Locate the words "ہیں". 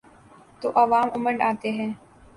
1.71-1.91